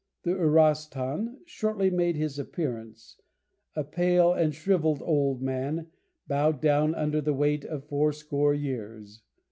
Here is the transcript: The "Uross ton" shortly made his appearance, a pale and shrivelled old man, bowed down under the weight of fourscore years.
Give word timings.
The 0.23 0.31
"Uross 0.33 0.89
ton" 0.89 1.41
shortly 1.45 1.91
made 1.91 2.15
his 2.15 2.39
appearance, 2.39 3.21
a 3.75 3.83
pale 3.83 4.33
and 4.33 4.51
shrivelled 4.51 5.03
old 5.03 5.43
man, 5.43 5.91
bowed 6.25 6.59
down 6.59 6.95
under 6.95 7.21
the 7.21 7.35
weight 7.35 7.63
of 7.65 7.85
fourscore 7.85 8.55
years. 8.55 9.21